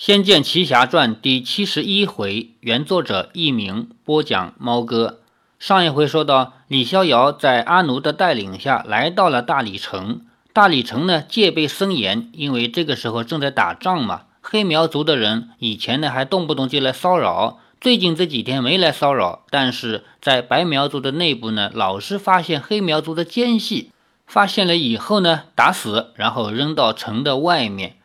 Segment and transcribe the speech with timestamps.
[0.02, 5.20] 《仙剑奇侠传》第七十一回，原作者佚名，播讲猫哥。
[5.58, 10.22] 上一回说到，李逍遥在阿奴的带领下来到了大理城。
[10.54, 14.22] 大理城呢，戒备森严，因为这个时候正在打仗嘛。
[14.40, 23.90] 黑苗族的人以前呢还动不动就来骚扰，最近这几天没来骚扰，但是在白苗族的内部呢，老是发现黑苗族的奸细，
[24.26, 27.96] 发现了以后呢，打死，然后扔到城的外面。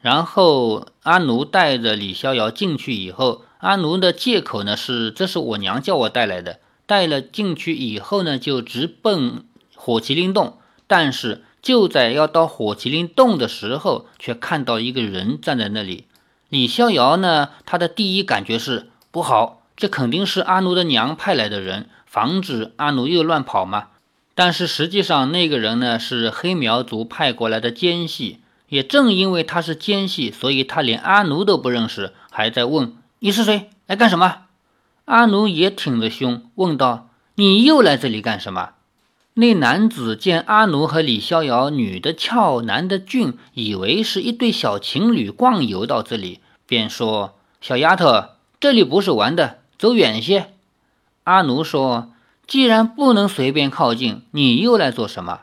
[0.00, 6.60] 然后阿奴带着李逍遥进去以后，阿奴的借口呢是这是我娘叫我带来的。
[6.86, 9.44] 带了进去以后呢，就直奔
[9.74, 10.56] 火麒麟洞。
[10.86, 16.06] 但是就在要到火麒麟洞的时候，却看到一个人站在那里。
[16.48, 23.88] 李逍遥呢，他的第一感觉是不好，这肯定是阿奴的娘派来的人，防止阿奴又乱跑嘛。
[24.34, 28.38] 但是实际上那个人呢，是黑苗族派过来的奸细。
[28.68, 34.42] 也正因为他是奸细，所以他连阿奴都不认识，还在问你是谁，来干什么？
[35.06, 38.72] 阿奴也挺着胸问道：“你又来这里干什么？”
[39.34, 48.24] 那男子见阿奴和李逍遥女的俏，男的俊，以为是一对小情侣逛游到这里，便说：“小丫头，
[48.60, 50.52] 这里不是玩的，走远些。”
[51.24, 52.10] 阿奴说
[52.46, 55.42] ：“既然不能随便靠近，你又来做什么？”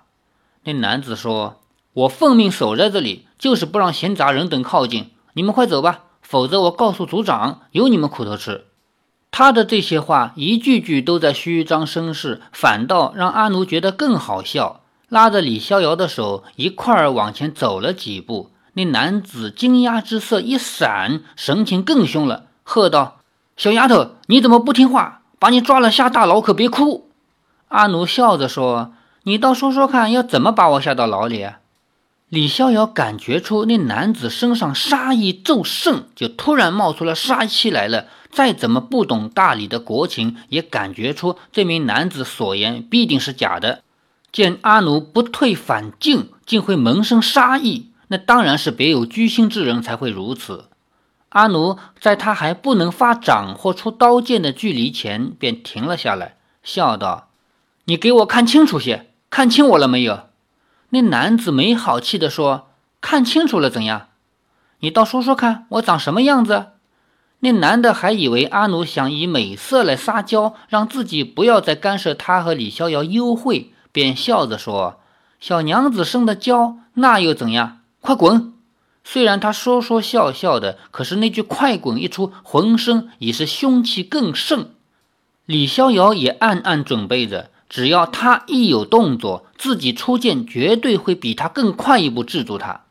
[0.66, 1.62] 那男子说。
[1.96, 5.12] 我奉命守在这里，就是不让闲杂人等靠近。
[5.32, 8.66] 你们快走吧，否则我告诉族长，有你们苦头吃。
[9.32, 14.82] 他的这些话一句句都在虚张声势，反倒让阿奴觉得更好笑。
[15.08, 23.20] 拉着李逍遥的手一块儿往前走了几步，那男子惊讶之色一闪，神情更凶了，喝道
[23.56, 25.22] ：“小丫头，你怎么不听话？
[25.40, 27.10] 把你抓了下大牢，可别哭。”
[27.70, 28.94] 阿奴笑着说
[29.24, 31.48] ：“你倒说说看，要怎么把我下到牢里？”
[32.30, 38.08] 李逍遥感觉出那男子身上杀意骤盛，就突然冒出了杀气来了。
[38.32, 43.84] 再怎么不懂大理的国情，也感觉出这名男子所言必定是假的。
[44.32, 50.66] 见阿奴不退反进，竟会萌生杀意，那当然是别有居心之人才会如此。
[51.30, 57.30] 阿奴在他还不能发掌或出刀剑的距离前，便停了下来，笑道
[57.86, 60.22] ：“你给我看清楚些，看清我了没有？”
[60.90, 62.70] 那男子没好气地说
[63.02, 64.08] ：“看清楚了怎样？
[64.80, 66.68] 你倒说说看，我长什么样子？”
[67.40, 75.02] 那男的还以为阿奴想以美色来撒娇，让自己不要再干涉他和李逍遥幽会，便笑着说
[75.40, 77.80] ：“小娘子生的娇，那又怎样？
[78.02, 78.54] 快滚！”
[79.04, 84.72] 虽然他说说笑笑的，可是那句“快滚”一出，浑身已是凶气更盛。
[85.46, 87.52] 李逍遥也暗暗准备着。
[87.70, 92.82] 只要他一有动作，自己出剑绝对会比他更快一步制住他。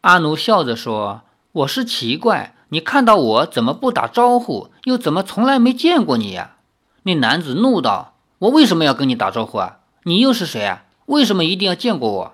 [0.00, 1.22] 阿奴笑着说
[1.52, 4.70] ：“我是奇怪，你看到我怎么不打招呼？
[4.84, 6.56] 又怎么从来没见过你呀？”
[7.04, 9.78] 那男子怒道：“我为什么要跟你打招呼啊？
[10.04, 10.84] 你又是谁啊？
[11.06, 12.32] 为什么一定要见过我？”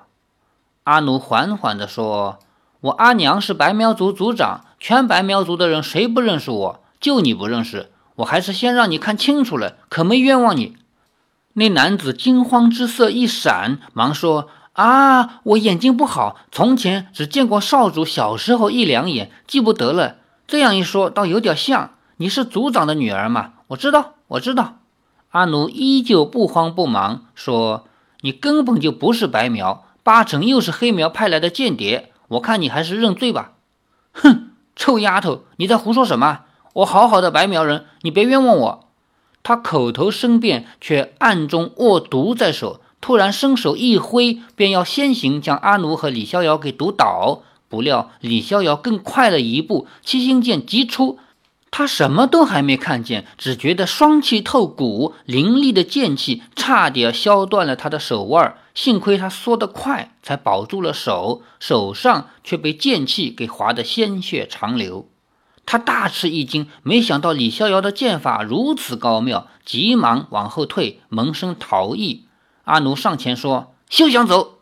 [0.85, 2.39] 阿奴缓缓地说
[2.81, 6.81] ：“我阿娘是白苗族族长，全白苗族的人谁不认识我？
[7.01, 10.77] 就你不认识，我还是先让你看清楚了，可没冤枉你。”
[11.59, 20.17] 那男子惊慌之色一闪，忙说：“啊，我眼睛不好，从前只见过少主小时候一两眼，记不得了。
[20.47, 21.93] 这样一说，倒有点像。
[22.19, 23.53] 你是族长的女儿嘛？
[23.69, 24.81] 我知道，我知道。”
[25.33, 27.87] 阿奴依旧不慌不忙说
[28.21, 32.13] ：“你根本就不是白苗，八成又是黑苗派来的间谍。
[32.29, 33.53] 我看你还是认罪吧。”
[34.13, 36.41] 哼，臭丫头，你在胡说什么？
[36.75, 38.86] 我好好的白苗人，你别冤枉我。
[39.47, 42.81] 他口头申辩，却暗中握毒在手。
[43.01, 47.43] 突然伸手一挥，便要先行将阿奴和李逍遥给毒倒。
[47.69, 51.21] 不料李逍遥更快了一步，七星剑急出。
[51.71, 58.57] 他什么都还没看见，只觉得双气透骨，凌厉的剑气差点削断了他的手腕。
[58.75, 65.07] 幸亏他缩得快，才保住了手，手上却被剑气给划得鲜血长流。
[65.67, 72.25] 他大吃一惊，没想到李逍遥的剑法如此高妙，急忙往后退，萌生逃逸。
[72.65, 74.61] 阿奴上前说：“休想走！”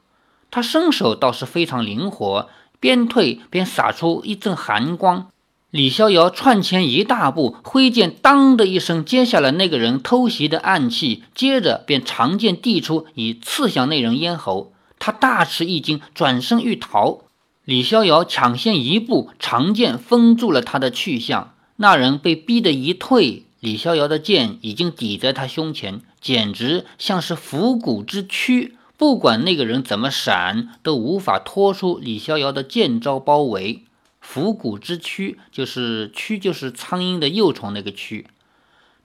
[0.50, 2.48] 他身手倒是非常灵活，
[2.80, 5.28] 边退边洒出一阵寒光。
[5.70, 14.72] 李逍遥窜前一大步，挥剑当的一声接下了那个人偷袭的暗器，接着便长剑递出，以刺向那人咽喉。
[15.00, 17.23] 他大吃一惊，转身欲逃。
[17.64, 21.54] 李逍遥抢先一步，长剑封住了他的去向。
[21.76, 28.76] 那人被逼得一退，李逍遥的剑已经抵在他胸前，简直像是伏骨之躯。
[28.96, 33.82] 不管那个人怎么闪，都无法脱出李逍遥的剑招包围。
[34.20, 38.26] 伏骨之蛆，就是蛆就是苍蝇的幼虫那个蛆。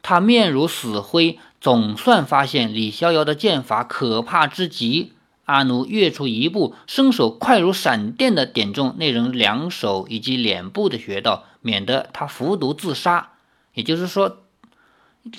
[0.02, 5.14] 他面如死灰，总算发现李逍遥的剑法可怕之极。
[5.50, 13.32] 阿奴跃出一步，伸手快如闪电的点中那人两手以及脸部的穴道，免得他服毒自杀。
[13.74, 14.44] 也就是说，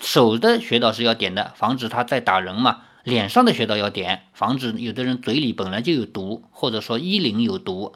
[0.03, 2.79] 手的穴道是要点的，防止他再打人嘛。
[3.05, 7.93] 脸上的穴道要点，防止有的人嘴里本来就有毒，或者说衣领有毒。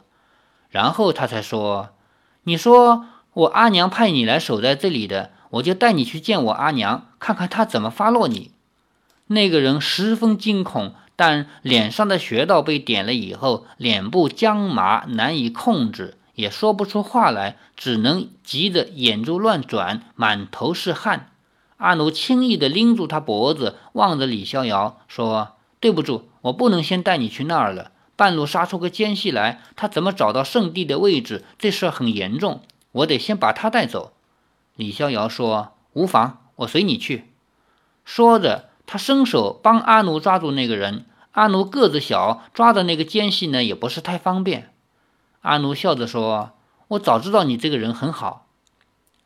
[0.69, 1.89] 然后他才说
[2.45, 8.51] ：“你说我阿娘派你来守在这里的，我就带你去见我阿娘，看看她怎么发落你。”
[9.27, 10.95] 那个人十分惊恐。
[11.15, 21.31] 但脸上的穴道被点了以后，脸部僵麻难以控制，也说不出话来，只能急得眼珠乱转，满头是汗。
[21.77, 27.91] 阿奴轻易地拎住他脖子，望着李逍遥说：“对不住，我不能先带你去那儿了。
[28.17, 31.43] 半路杀出个奸细来，他怎么找到圣地的位置？
[31.57, 34.13] 这事很严重，我得先把他带走。”
[34.75, 37.31] 李逍遥说：“无妨，我随你去。”
[38.03, 38.69] 说着。
[38.85, 44.71] 他伸手帮阿奴抓住那个人，阿奴个子小，抓的那个奸细呢也不是太方便。
[45.41, 46.51] 阿奴笑着说
[46.89, 48.47] ：“我早知道你这个人很好。”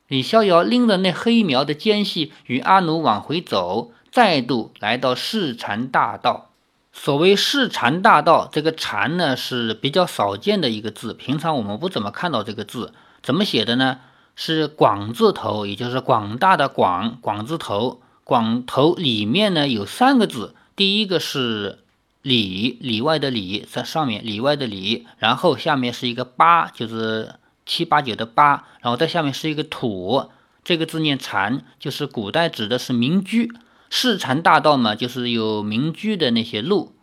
[0.07, 6.49] 李逍遥拎着那黑苗的奸细与阿奴往回走，再度来到市禅大道。
[6.91, 12.93] 所谓市禅大道，这个禅呢是比较少见的一个字，平常我们不怎么看到这个字。
[13.21, 13.99] 怎么写的呢？
[14.35, 18.01] 是广字头，也就是广大的广，广字头。
[18.29, 21.79] 广头里面呢有三个字，第一个是
[22.21, 27.33] 里里外的里，在上面里外的里，然后下面是一个八，就是
[27.65, 30.29] 七八九的八，然后在下面是一个土，
[30.63, 33.51] 这个字念禅，就是古代指的是民居，
[33.89, 36.93] 市禅大道嘛，就是有民居的那些路。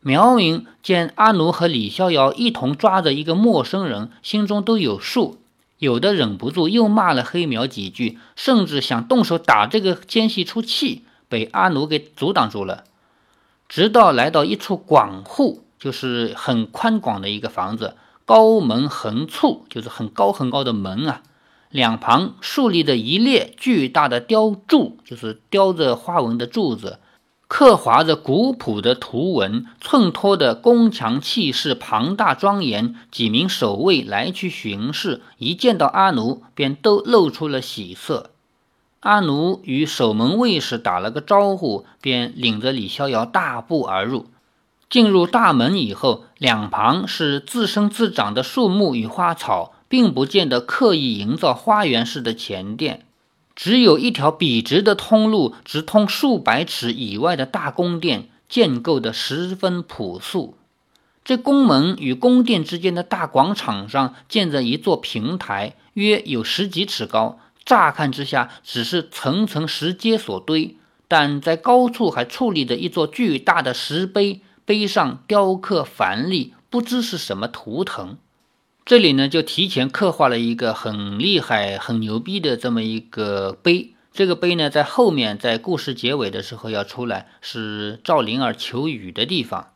[0.00, 5.41] 苗民见阿奴和李逍遥一同抓着一个陌生人，心中都有数。
[5.82, 12.84] 有的忍不住又骂了黑苗几句，甚至想动手打这个奸细出气，被阿奴给阻挡住了。
[13.68, 21.22] 直到来到一处广户，就是很宽广的一个房子，高门横簇，就是很高很高的门啊，
[21.68, 27.00] 两旁竖立着一列巨大的雕柱，就是雕着花纹的柱子。
[27.54, 32.94] 刻划着古朴的图文，衬托的宫墙气势庞大庄严。
[33.10, 38.30] 几名守卫来去巡视，一见到阿奴，便都露出了喜色。
[39.00, 44.28] 阿奴与守门卫士打了个招呼，便领着李逍遥大步而入。
[44.88, 53.04] 进入大门以后，两旁是自生自长的树木与花草，并不见得刻意营造花园式的前殿。
[53.54, 60.56] 只有一条笔直的通路，直通数百尺以外的大宫殿，建构的十分朴素。
[61.24, 67.38] 这宫门与宫殿之间的大广场上建着一座平台，约有十几尺高。
[67.64, 70.76] 乍看之下，只是层层石阶所堆，
[71.06, 78.16] 但在高处还矗立着一座巨大的石碑，碑上雕刻繁丽，不知是什么图腾。
[78.84, 83.94] 这里呢，就提前刻画了一个很厉害、很牛逼的这么一个碑。
[84.12, 89.68] 这个碑呢，在后面在故事结尾的时候要出来，是赵灵儿求雨的地方。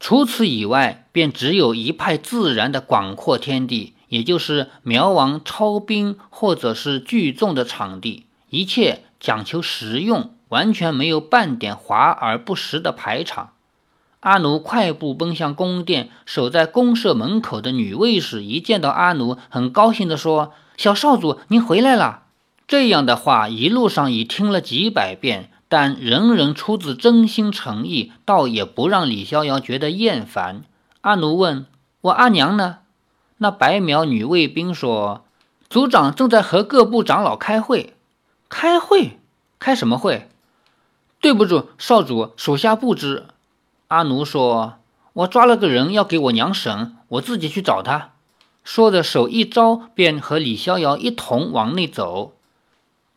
[0.00, 8.24] 除此以外，便只有一派自然的广阔天地，也就是苗王操兵或者是聚众的场地。
[8.48, 13.52] 一切讲求实用，完全没有半点华而不实的排场。
[14.20, 22.24] 阿奴快步奔向宫殿，守在宫舍门口的女卫士一见到阿奴，很高兴地说：“小少主，您回来了。”
[22.68, 30.64] 这样的话一路上已听了几百遍，但人人出自真心诚意，倒也不让李逍遥觉得厌烦。
[31.00, 31.64] 阿奴问
[32.02, 32.80] ：“我阿娘呢？”
[33.38, 35.24] 那白苗女卫兵说
[35.70, 37.94] ：“族长正在和各部长老开会。
[38.50, 39.18] 开会？
[39.58, 40.28] 开什么会？
[41.22, 43.24] 对不住，少主，属下不知。”
[43.90, 44.74] 阿奴说
[45.14, 48.10] ：“我抓了个人要给我娘审，我自己去找他。”
[48.62, 52.32] 说着，手一招，便和李逍遥一同往内走。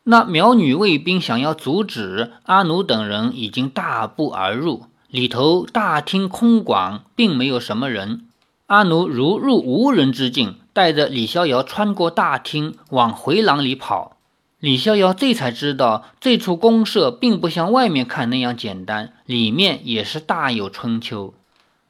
[0.02, 4.86] 那苗女卫兵想要阻止阿奴等人，已经大步而入。
[5.08, 8.26] 里头大厅空广，并没有什么人。
[8.66, 14.13] 阿奴如入无人之境，带着李逍遥穿过大厅，往回廊里跑。
[14.64, 21.34] 李逍遥这才知道，这处公社并不像外面看那样简单，里面也是大有春秋。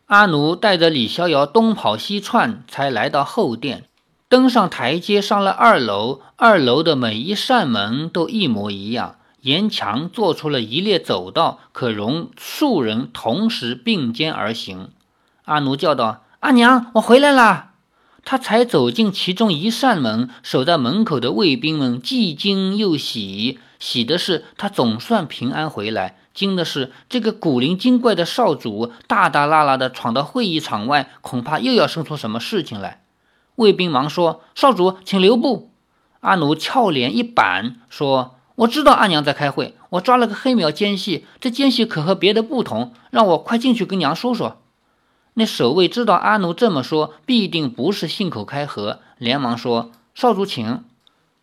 [0.07, 3.85] 阿奴带着李逍遥东跑西窜，才来到后殿，
[4.28, 6.21] 登上台阶，上了二楼。
[6.35, 14.88] 二楼的每一扇门都一模一样，沿墙做出了一列走道，可容数人同时并肩而行。
[15.45, 17.74] 阿奴叫道：“阿娘，我回来啦！”
[18.25, 23.59] 他才走进其中一扇门，守在门口的卫兵们既惊又喜。
[23.78, 33.02] 喜的是他总算平安回来，惊的是这个古灵精怪的少主大大拉拉的闯到会议场外，恐怕又要生出什么事情来。
[33.57, 35.71] 卫兵忙说：“少主，请留步。”
[36.21, 44.62] 阿奴俏脸一板，说：“我知道阿娘在开会，我抓了个黑苗奸细，这奸细可和别的不同，让我快进去跟娘说说。”
[45.37, 50.85] 那守卫知道阿奴这么说，必定不是信口开河，连忙说：“少主请。”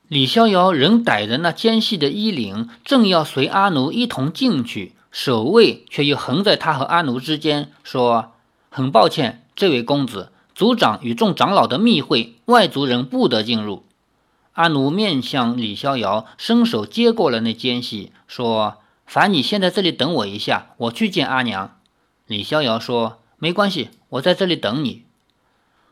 [0.07, 8.31] 李逍遥仍逮着那奸细的衣领，正要随阿奴一同进去，守卫却又横在他和阿奴之间，说
[8.71, 13.83] ：“很抱歉，这位公子，族长与众长老的密会，外族人不得进入。”
[14.53, 21.77] 阿奴面向李逍遥，伸手接过了那奸细，说：“烦你先在这里等我一下，我去见阿娘。”
[22.27, 23.17] 李逍遥说。
[23.41, 25.01] 没关系，我在这里等你。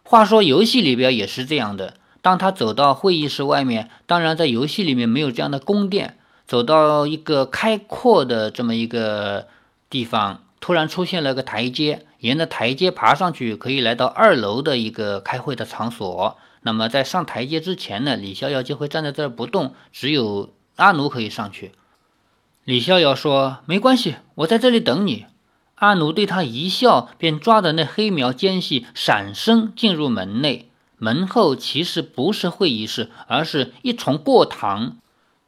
[0.04, 1.96] 话说游戏里边也是这样的。
[2.22, 9.48] 当他走到会议室外面，当然在游戏里面没有这样的宫殿，走到一个开阔的这么一个
[9.90, 16.38] 地方，突然出现了个台阶，沿着台阶爬上去，可以来到二楼的一个开会的场所。
[16.62, 21.72] 那么在上台阶之前呢，李逍遥就会站在这儿不动，只有阿奴可以上去。
[22.64, 25.26] 李逍遥说：“没关系，我在这里等你。”
[25.80, 30.70] 阿奴对他一笑，便抓着那黑苗奸细，闪身进入门内。
[30.98, 34.98] 门后其实不是会议室，而是一重过堂。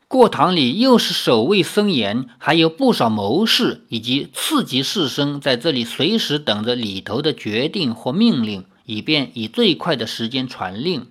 [0.08, 11.08] 过堂里又是守卫森严，还有不少谋士以及次级士绅在这里随时等着里头的决定或命令，以便以最快的时间传令。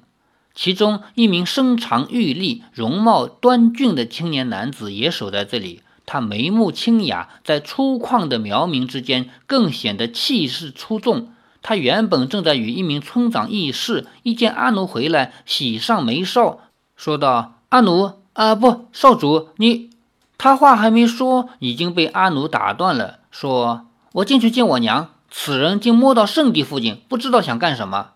[0.55, 5.81] 其中一名身长玉立、容貌端俊的青年男子也守在这里。
[6.13, 11.29] 他眉目清雅，在粗犷的苗民之间更显得气势出众。
[11.63, 16.59] 他原本正在与一名村长议事，一见阿奴回来，喜上眉梢，
[16.97, 19.91] 说道：“阿奴，啊，不，少主，你……”
[20.37, 28.15] 他话还没说，已经被阿奴打断了，说：“我进去见我娘。”此人竟摸到圣地附近，不知道想干什么。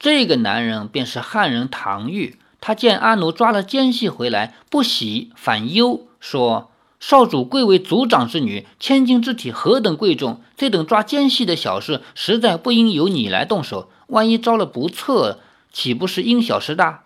[0.00, 2.40] 这个男人便是汉人唐玉。
[2.60, 6.69] 他见阿奴抓了奸细回来，不喜反忧，说。
[7.00, 13.90] 少主贵为族长之女，千金之体何等贵重，这等抓奸细的小事，实在不应由你来动手。
[14.08, 15.40] 万一招了不测，
[15.72, 17.04] 岂不是因小失大？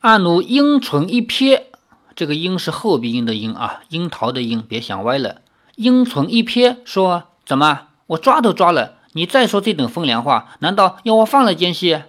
[0.00, 1.62] 阿奴樱唇一瞥，
[2.14, 5.40] 这个樱是后鼻音的樱啊，樱桃的樱，别想歪了。
[5.74, 12.02] 樱唇一瞥，说：“怎么，我抓都抓了，你再说这等风凉话，难道要我放了奸细？”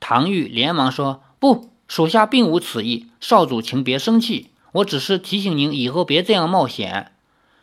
[0.00, 7.12] 唐玉连忙说：“不，属下并无此意，少主请别生气。”我只是提醒您以后别这样冒险。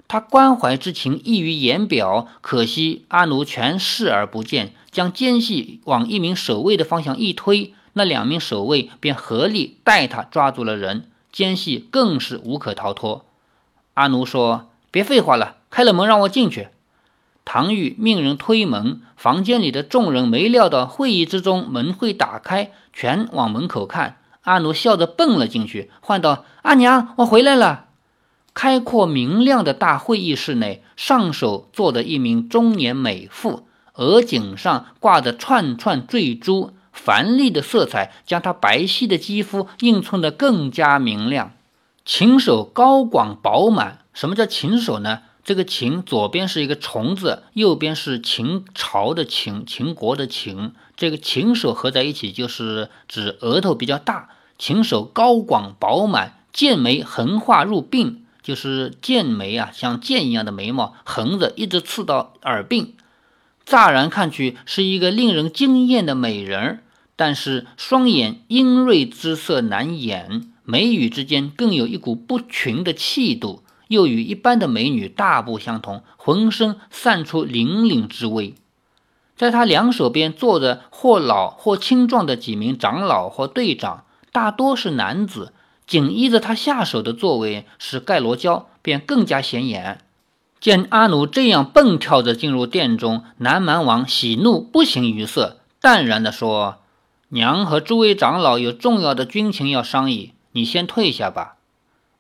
[0.08, 13.26] 他关怀之情溢于言表，可惜阿奴全视而不见，将奸细往一名守卫的方向一推，那两名守卫便合力带他抓住了人，奸细更是无可逃脱。
[13.94, 16.70] 阿奴说：“别废话了，开了门让我进去。”
[17.44, 24.18] 唐玉命人推门，房间里的众人没料到会议之中门会打开，全往门口看。
[24.42, 27.86] 阿奴笑着蹦了进去，唤道：“阿娘，我回来了。”
[28.54, 41.54] 开阔明亮的大会议室内，上首坐着一名中年美妇，额颈上挂着串串坠珠，繁丽的色彩将她白皙的肌肤映衬得更加明亮。
[42.04, 44.00] 琴手高广饱满。
[44.14, 45.22] 什么叫琴手呢？
[45.44, 50.74] 这个秦左边是一个虫字，右边是秦朝的秦，秦国的秦。
[50.96, 54.30] 这个秦手合在一起，就是指额头比较大。
[54.60, 62.90] 秦手高广饱满，剑眉横画入鬓，就是剑眉啊，像剑一样的眉毛，横着一直刺到耳鬓。
[63.66, 66.84] 乍然看去是一个令人惊艳的美人，
[67.16, 73.61] 但是双眼阴锐之色难掩，眉宇之间更有一股不群的气度。
[73.92, 78.56] 又与一般的美女大不相同，浑身散出凛凛之威。
[79.36, 85.54] 在他两手边坐着或老或青壮的几名长老或队长，大多是男子。
[85.86, 90.00] 紧依着他下手的座位是盖罗娇，便更加显眼。
[90.62, 96.78] 见阿奴这样蹦跳着进入殿中，南蛮王喜怒不形于色，淡然地说
[97.30, 101.56] ：“娘和诸位长老有重要的军情要商议，你先退下吧。”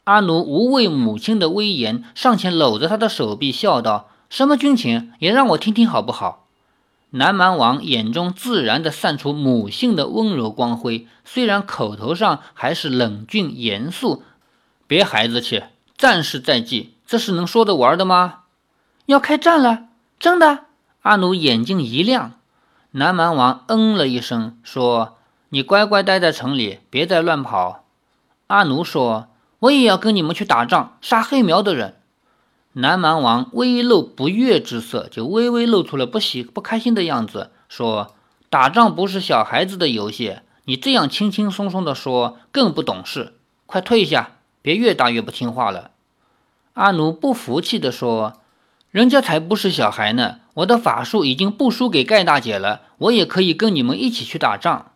[0.05, 6.48] 阿奴无畏母亲的威严，上前搂着她的手臂，笑道：“什么军情，也让我听听好不好？”
[7.13, 14.24] 南蛮王眼中自然地散出母性的温柔光辉，虽然口头上还是冷峻严肃。
[14.88, 15.63] 别孩子气，
[15.98, 18.39] 战事在即，这是能说得玩的吗？
[19.05, 19.88] 要开战了，
[20.20, 20.65] 真的？
[21.01, 22.34] 阿奴眼睛一亮。
[22.91, 25.17] 南蛮王嗯了一声，说
[25.50, 27.86] ：“你乖乖待在城里，别再乱跑。”
[28.48, 29.27] 阿奴说
[29.62, 31.96] ：“我也要跟你们去打仗，杀黑苗的人。”
[32.74, 38.15] 南蛮王微露不悦之色，就微微露出了不喜不开心的样子，说
[38.50, 43.34] ：“打仗不是小孩子的游戏，你这样轻轻松松的说，更不懂事。
[43.65, 45.91] 快退下，别越打越不听话了。”
[46.75, 48.39] 阿奴不服气地说
[48.89, 54.94] ：“人家才不是小孩呢，我的法术已经不输给盖大姐了，我也可以跟你们一起去打仗。”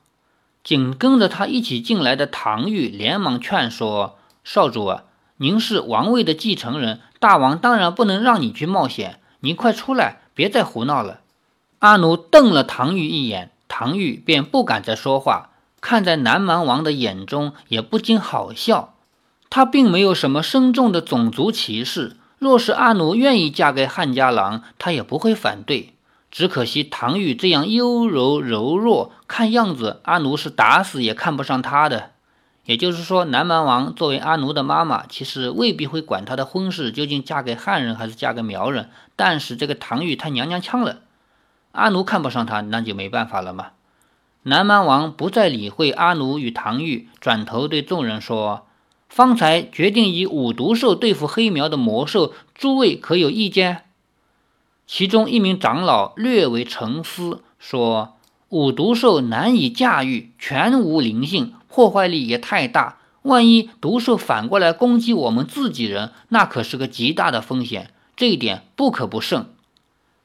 [0.63, 5.05] 紧跟着他一起进来的唐玉连忙劝说少主啊，
[5.37, 11.21] 您是王位的继承人，大王当然不能让你去冒险，您快出来，别再胡闹了。
[11.79, 15.49] 阿奴瞪了唐玉一眼，唐玉便不敢再说话，
[15.81, 18.93] 看在南蛮王的眼中也不禁好笑。
[19.49, 25.95] 他并没有什么深重的种族歧视，若是阿奴愿意嫁给汉家郎，他也不会反对。
[26.29, 32.11] 只可惜唐玉这样优柔柔弱，看样子阿奴是打死也看不上他的。
[32.65, 38.89] 也就是说，南蛮王作为阿奴的妈妈，其实未必会管她的婚事究竟嫁给汉人还是嫁给苗人。
[39.15, 41.01] 但是这个唐玉太娘娘腔了，
[41.71, 43.67] 阿奴看不上她，那就没办法了嘛。
[44.43, 48.67] 南蛮王不再理会阿奴与唐玉，转头对众人说
[49.09, 53.85] ：“方才决定以五毒兽对付黑苗的魔兽，诸位可有意见？”
[54.87, 58.17] 其中一名长老略为沉思，说
[58.49, 62.99] ：“五毒兽难以驾驭，全无灵性，破坏力也太大。
[63.23, 67.91] 万一毒兽反过来攻击我们自己人，那可是个极大的风险。
[68.15, 69.49] 这一点不可不慎。”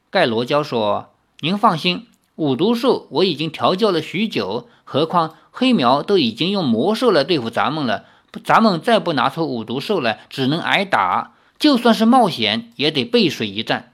[0.09, 1.09] 盖罗娇说
[1.41, 8.05] ：“您放心，五毒兽我已经调教了许久，何况黑苗都已经用魔兽来对付咱们了，
[8.45, 11.33] 咱们再不拿出五毒兽来，只能挨打。
[11.59, 13.91] 就算是冒险，也得背水一战。”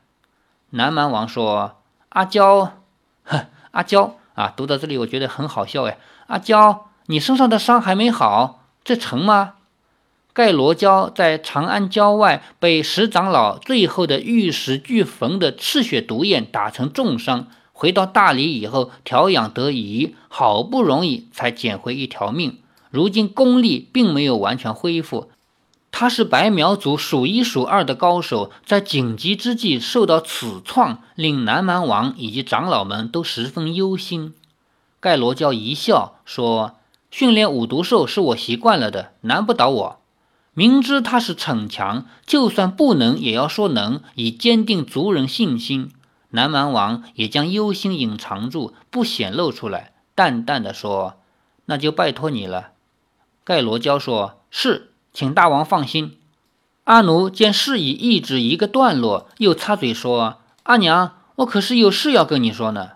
[0.70, 1.78] 南蛮王说
[2.10, 2.74] ：“阿娇，
[3.26, 5.98] 哼，阿娇啊，读到这里我觉得很好笑哎。
[6.28, 9.56] 阿娇，你身上的伤还没好，这成吗？”
[10.34, 22.60] 盖罗娇在长安郊外被石长老最后的玉石俱焚的赤血毒焰打成重伤，回到大理以后调养得宜，好不容易才捡回一条命，
[22.92, 25.32] 如今功力并没有完全恢复。
[25.92, 34.36] 他是白苗族数一数二的高手，在紧急之际受到此创，令南蛮王以及长老们都十分忧心。
[35.00, 36.76] 盖罗娇一笑说
[37.10, 40.00] ：“训练五毒兽是我习惯了的，难不倒我。
[40.54, 45.92] 明知他是逞强，就算不能，也要说能，以坚定族人信心。”
[46.32, 51.22] 南蛮王也将忧心隐藏住，不显露出来，淡淡的说
[51.66, 52.72] ：“那就拜托你了。”
[53.46, 56.18] 盖罗娇说：“是。”请大王放心。
[56.84, 62.92] 阿奴见事已抑制一个段落，又插嘴说：“阿娘，我可是有事要跟你说呢。”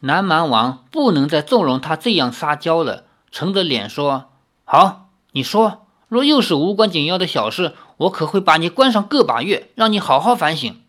[0.00, 3.03] 南蛮王不能再纵容他这样撒娇了，
[3.34, 4.26] 沉着脸说
[4.64, 5.86] ：“好，你说。
[6.06, 10.80] 若又是无关紧要的小事，我可会把你关上个把月，让你好好反省。”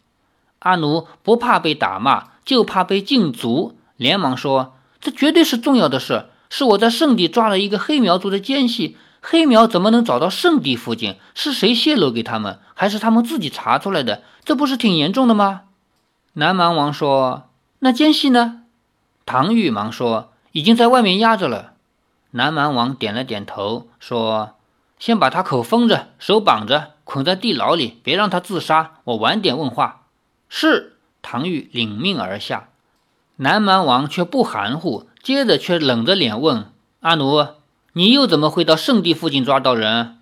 [0.59, 8.95] 阿奴不怕被打骂，就怕被禁足，连忙说：“这绝对是重要的事，是我在圣地抓了一个黑苗族的奸细。”
[9.27, 11.15] 黑苗怎么能找到圣地附近？
[11.33, 14.21] 是谁泄露给他们，还是他们自己查出来的？
[14.43, 15.61] 这不是挺严重的吗？
[16.33, 17.49] 南蛮王说
[17.81, 18.61] ：“那奸细呢？”
[19.25, 21.71] 唐玉忙说：“已经在外面压着了。”
[22.35, 24.55] 南蛮王点了点头，说
[24.99, 28.95] ：“先把他口封着，手绑着，捆在地牢里，别让他自杀。
[29.05, 30.01] 我晚点问话。”
[30.49, 30.97] 是。
[31.21, 32.67] 唐玉领命而下。
[33.37, 37.47] 南蛮王却不含糊，接着却冷着脸问阿奴。
[37.93, 40.19] 你又怎么会到圣地附近抓到人？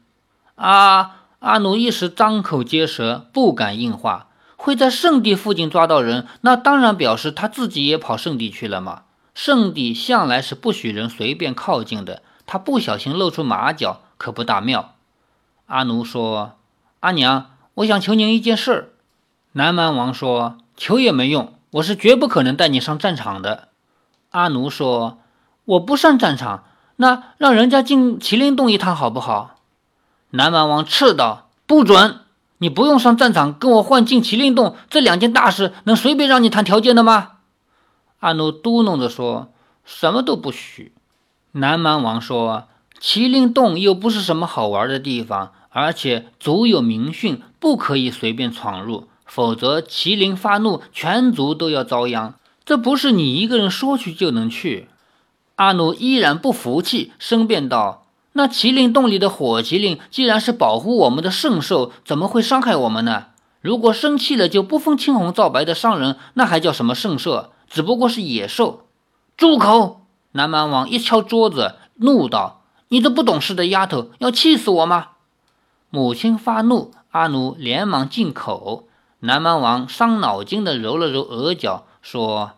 [0.54, 1.21] 啊！
[1.39, 4.28] 阿奴一时张口结舌，不敢应话。
[4.56, 9.02] 会在圣地附近抓到人，那当然表示他自己也跑圣地去了嘛。
[9.34, 14.96] 圣地向来是不许人随便靠近的，他不小心露出马脚，可不大妙。
[15.65, 16.54] 阿奴说
[17.02, 18.93] ：“阿娘，我想求您一件事。”
[19.54, 23.69] 南蛮王说：“求也没用，我是绝不可能带你上战场的。”
[24.32, 25.19] 阿奴说
[25.65, 26.65] ：“我不上战场。”
[26.98, 29.56] 那让人家进麒麟洞一趟好不好？
[30.30, 32.19] 南蛮王斥道：“不准！
[32.60, 37.32] 你不用上战场，跟我换进麒麟洞，这两件大事能随便让你谈条件的吗？”
[38.24, 39.50] 阿奴嘟哝着说
[39.84, 40.94] ：“什么都不许。”
[41.52, 42.70] 南蛮王说
[43.02, 52.36] ：“麒麟洞又不是什么好玩的地方，而且族有明训，不可以随便闯入，否则麒麟发怒，全族都要遭殃。
[52.64, 54.88] 这不是你一个人说去就能去。”
[55.58, 63.26] 阿奴依然不服气，申辩道：“那麒麟洞里的火麒麟，既然是保护我们的圣兽，怎么会伤害我们呢？
[63.60, 67.50] 如果生气了就不分青红皂白的伤人，那还叫什么圣兽？
[67.74, 68.86] 只不过是野兽。”
[69.36, 70.06] 住口！
[70.34, 75.08] 南蛮王一敲桌子，怒道：“你这不懂事的丫头，要气死我吗？”
[75.90, 78.88] 母亲发怒，阿奴连忙进口。
[79.22, 82.52] 南蛮王伤脑筋的揉了揉额角，说：“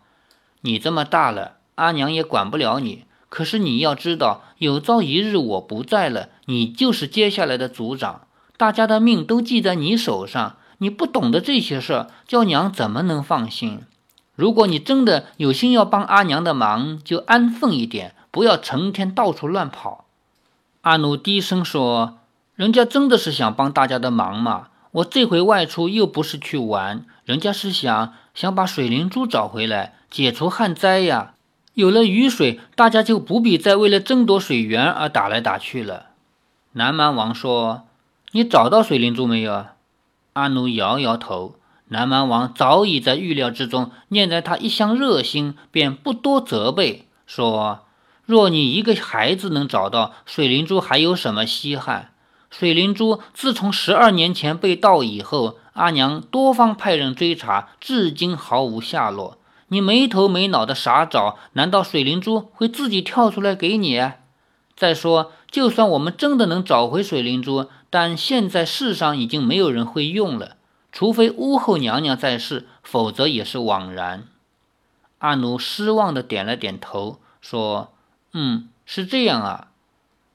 [0.62, 3.06] 你这么大了，阿娘也管不了你。
[3.30, 10.58] 可是你要知道，有朝一日我不在了，你就是接下来的族长，大家的命都记在你手上。
[10.80, 13.82] 你不懂得这些事，叫娘怎么能放心？
[14.36, 20.06] 如果你真的有心要帮阿娘的忙，就安分一点，不要成天到处乱跑。”
[20.82, 22.20] 阿奴低声说
[22.56, 31.34] ：“人家真的是想帮大家的忙嘛。”我这回外出又不是去玩，人家是想想把水灵珠找回来，解除旱灾呀。
[31.74, 36.06] 有了雨水，大家就不必再为了争夺水源而打来打去了。
[36.72, 37.84] 南蛮王说
[38.32, 39.66] ：“你找到水灵珠没有？”
[40.32, 41.56] 阿奴摇摇头。
[41.90, 47.82] 南蛮王早已在预料之中，念在他一向热心，便不多责备，说
[48.26, 52.12] ：“若你一个孩子能找到水灵珠，还有什么稀罕？”
[52.50, 59.38] 水灵珠自从十二年前被盗以后，阿娘多方派人追查，至今毫无下落。
[59.68, 64.02] 你没头没脑的傻找，难道水灵珠会自己跳出来给你？
[64.76, 70.56] 再说，就算我们真的能找回水灵珠，但现在世上已经没有人会用了，
[70.96, 74.30] 除非巫后娘娘在世，否则也是枉然。
[75.18, 77.92] 阿奴失望的点了点头，说
[78.32, 79.68] ：“嗯，是这样啊。”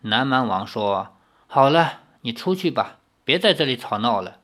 [0.02, 1.14] 南蛮王说
[1.48, 4.36] ：“好了。”你出去吧，别在这里吵闹了。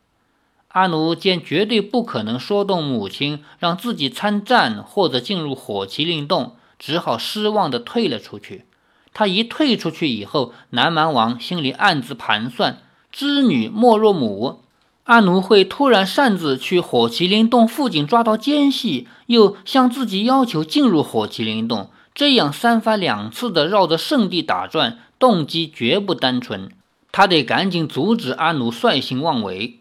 [0.68, 8.64] 阿奴见绝对不可能说动母亲让自己参战或者进入火麒麟洞，只好失望地退了出去。
[9.12, 12.78] 他一退出去以后，南蛮王心里暗自盘算：
[13.12, 14.62] 织女莫若母，
[15.06, 26.72] 阿奴会突然擅自去火麒麟洞附近抓到奸细，又向自己要求进入火麒麟洞，这样三番两次的绕着圣地打转，动机绝不单纯。
[27.12, 29.78] 他得赶紧阻止阿奴率性妄为。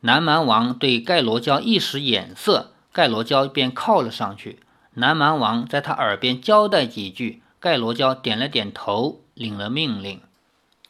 [0.00, 4.58] 南蛮王对盖罗娇一使眼色，盖罗娇便靠了上去。
[4.94, 10.18] 南蛮王在他耳边交代几句，盖罗娇点了点头，领了命令。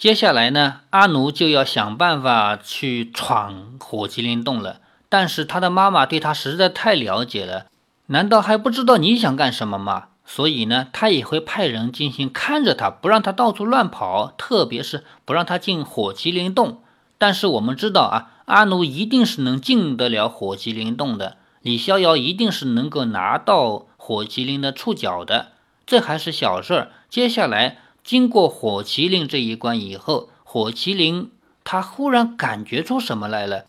[0.02, 4.80] 接下来呢，阿奴就要想办法去闯火麒麟洞了。
[5.08, 7.66] 但是他的妈妈对他实在太了解了，
[8.06, 10.06] 难道还不知道你想干什么吗？
[10.24, 16.82] 所以呢，他也会派人进行看着他，不让他到处乱跑，特别是不让他进火麒麟洞。
[17.16, 25.52] 但是我们知道啊，阿奴一定是能进得了火麒麟洞的，李逍遥一定是能够拿到火麒麟的触角的，
[25.86, 26.90] 这还是小事儿。
[27.08, 31.30] 接下来经过火麒麟这一关以后，火麒麟
[31.64, 33.66] 他忽然感觉出什么来了，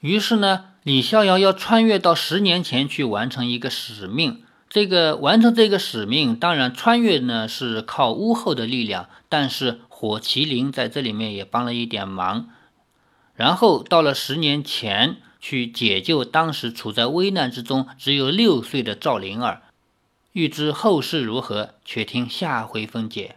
[0.00, 4.42] 于是呢，李逍遥要穿越到十年前去完成一个使命。
[4.68, 12.48] 这个完成这个使命，当然穿越呢是靠巫后的力量，但是火麒麟在这里面也帮了一点忙。
[13.34, 19.62] 然后到了十年前去解救当时处在危难之中只有六岁的赵灵儿。
[20.32, 23.36] 欲知后事如何，且听下回分解。